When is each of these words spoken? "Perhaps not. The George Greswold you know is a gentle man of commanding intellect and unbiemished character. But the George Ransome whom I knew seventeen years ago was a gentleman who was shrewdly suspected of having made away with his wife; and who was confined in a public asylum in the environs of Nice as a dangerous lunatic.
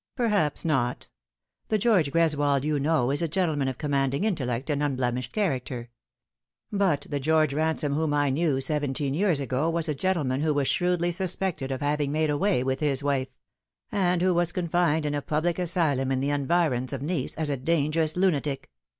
"Perhaps 0.15 0.65
not. 0.65 1.09
The 1.67 1.77
George 1.77 2.11
Greswold 2.11 2.63
you 2.63 2.79
know 2.79 3.11
is 3.11 3.21
a 3.21 3.27
gentle 3.27 3.55
man 3.55 3.67
of 3.67 3.77
commanding 3.77 4.23
intellect 4.23 4.71
and 4.71 4.81
unbiemished 4.81 5.31
character. 5.31 5.91
But 6.71 7.05
the 7.11 7.19
George 7.19 7.53
Ransome 7.53 7.93
whom 7.93 8.11
I 8.11 8.31
knew 8.31 8.59
seventeen 8.59 9.13
years 9.13 9.39
ago 9.39 9.69
was 9.69 9.87
a 9.87 9.93
gentleman 9.93 10.41
who 10.41 10.55
was 10.55 10.67
shrewdly 10.67 11.11
suspected 11.11 11.71
of 11.71 11.81
having 11.81 12.11
made 12.11 12.31
away 12.31 12.63
with 12.63 12.79
his 12.79 13.03
wife; 13.03 13.27
and 13.91 14.23
who 14.23 14.33
was 14.33 14.51
confined 14.51 15.05
in 15.05 15.13
a 15.13 15.21
public 15.21 15.59
asylum 15.59 16.11
in 16.11 16.19
the 16.19 16.31
environs 16.31 16.93
of 16.93 17.03
Nice 17.03 17.35
as 17.35 17.51
a 17.51 17.55
dangerous 17.57 18.15
lunatic. 18.15 18.71